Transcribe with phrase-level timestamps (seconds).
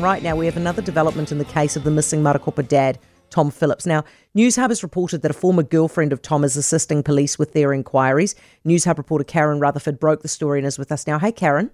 [0.00, 3.50] Right now, we have another development in the case of the missing Marokopa dad, Tom
[3.50, 3.84] Phillips.
[3.84, 4.02] Now,
[4.34, 8.34] Newshub has reported that a former girlfriend of Tom is assisting police with their inquiries.
[8.66, 11.18] Newshub reporter Karen Rutherford broke the story and is with us now.
[11.18, 11.70] Hey, Karen.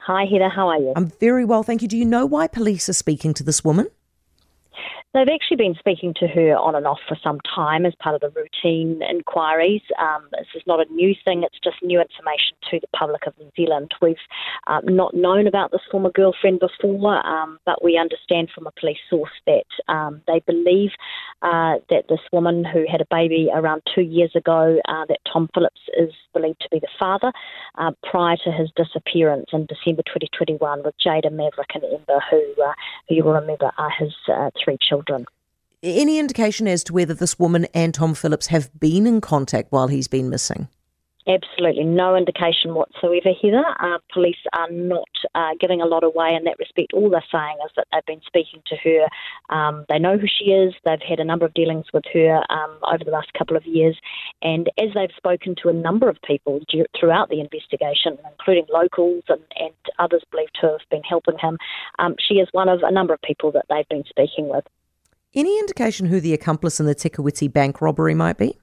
[0.00, 0.50] Hi, Heather.
[0.50, 0.92] How are you?
[0.94, 1.88] I'm very well, thank you.
[1.88, 3.88] Do you know why police are speaking to this woman?
[5.14, 8.20] They've actually been speaking to her on and off for some time as part of
[8.20, 9.80] the routine inquiries.
[9.98, 13.32] Um, this is not a new thing, it's just new information to the public of
[13.38, 13.90] New Zealand.
[14.02, 14.16] We've
[14.66, 18.98] um, not known about this former girlfriend before, um, but we understand from a police
[19.08, 20.90] source that um, they believe
[21.40, 25.48] uh, that this woman who had a baby around two years ago, uh, that Tom
[25.54, 27.32] Phillips is believed to be the father,
[27.78, 32.72] uh, prior to his disappearance in December 2021 with Jayda Maverick and Ember, who, uh,
[33.08, 35.26] you will remember are his uh, three children.
[35.82, 39.88] Any indication as to whether this woman and Tom Phillips have been in contact while
[39.88, 40.68] he's been missing?
[41.28, 43.64] Absolutely no indication whatsoever, Heather.
[43.80, 46.94] Uh, police are not uh, giving a lot away in that respect.
[46.94, 49.54] All they're saying is that they've been speaking to her.
[49.54, 50.72] Um, they know who she is.
[50.86, 53.98] They've had a number of dealings with her um, over the last couple of years.
[54.40, 56.60] And as they've spoken to a number of people
[56.98, 61.58] throughout the investigation, including locals and, and others believed to have been helping him,
[61.98, 64.64] um, she is one of a number of people that they've been speaking with.
[65.34, 68.56] Any indication who the accomplice in the Te bank robbery might be?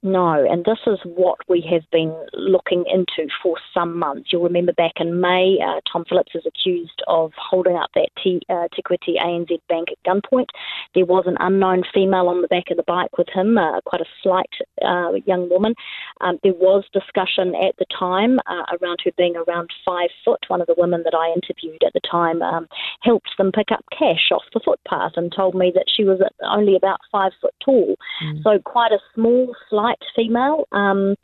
[0.00, 4.28] No, and this is what we have been looking into for some months.
[4.32, 8.40] You'll remember back in May, uh, Tom Phillips is accused of holding up that T,
[8.48, 10.50] uh, ANZ bank at gunpoint.
[10.94, 14.00] There was an unknown female on the back of the bike with him, uh, quite
[14.00, 15.74] a slight uh, young woman.
[16.20, 20.44] Um, there was discussion at the time uh, around her being around five foot.
[20.46, 22.68] One of the women that I interviewed at the time um,
[23.02, 26.76] helped them pick up cash off the footpath and told me that she was only
[26.76, 27.96] about five foot tall.
[28.24, 28.42] Mm.
[28.42, 30.66] So quite a small, slight female.
[30.72, 31.14] Um,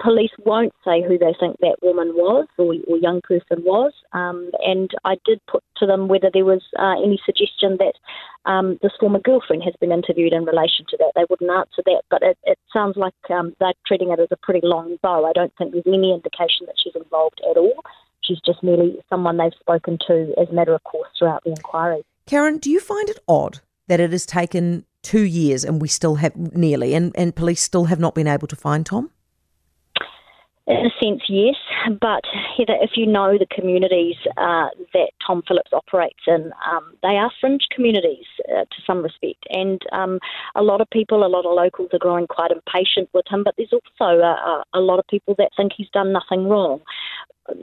[0.00, 4.50] police won't say who they think that woman was or, or young person was, um,
[4.60, 7.94] and I did put to them whether there was uh, any suggestion that
[8.44, 11.12] um, this former girlfriend has been interviewed in relation to that.
[11.14, 14.36] They wouldn't answer that, but it, it sounds like um, they're treating it as a
[14.42, 15.24] pretty long bow.
[15.24, 17.84] I don't think there's any indication that she's involved at all.
[18.24, 22.02] She's just merely someone they've spoken to as a matter of course throughout the inquiry.
[22.26, 26.16] Karen, do you find it odd that it has taken two years and we still
[26.16, 29.10] have nearly, and, and police still have not been able to find Tom?
[30.66, 31.56] In a sense, yes.
[32.00, 32.22] But
[32.56, 37.30] Heather, if you know the communities uh, that Tom Phillips operates in, um, they are
[37.40, 39.46] fringe communities uh, to some respect.
[39.50, 40.18] And um,
[40.54, 43.44] a lot of people, a lot of locals are growing quite impatient with him.
[43.44, 46.80] But there's also a, a lot of people that think he's done nothing wrong.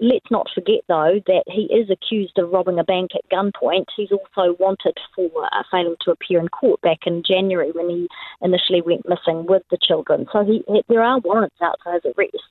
[0.02, 3.86] Let's not forget, though, that he is accused of robbing a bank at gunpoint.
[3.96, 8.08] He's also wanted for uh, failing to appear in court back in January when he
[8.42, 10.28] initially went missing with the children.
[10.34, 12.44] So he, he, there are warrants out for his arrest.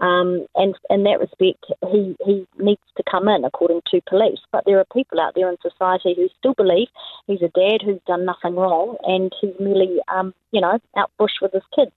[0.00, 4.40] Um, and in that respect, he, he needs to come in according to police.
[4.50, 6.88] But there are people out there in society who still believe
[7.26, 11.32] he's a dad who's done nothing wrong and he's merely, um, you know, out bush
[11.40, 11.92] with his kids.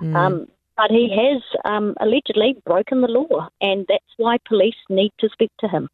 [0.00, 0.14] Mm.
[0.14, 5.28] Um, but he has um, allegedly broken the law, and that's why police need to
[5.32, 5.88] speak to him.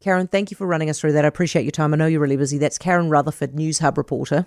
[0.00, 1.24] Karen, thank you for running us through that.
[1.26, 1.92] I appreciate your time.
[1.92, 2.56] I know you're really busy.
[2.56, 4.46] That's Karen Rutherford, Newshub reporter.